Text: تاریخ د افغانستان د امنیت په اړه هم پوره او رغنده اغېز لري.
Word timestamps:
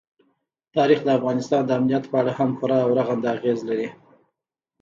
تاریخ 0.75 0.99
د 1.05 1.09
افغانستان 1.19 1.61
د 1.65 1.71
امنیت 1.79 2.03
په 2.11 2.15
اړه 2.21 2.31
هم 2.39 2.49
پوره 2.57 2.77
او 2.85 2.89
رغنده 2.99 3.29
اغېز 3.35 3.59
لري. 3.69 3.87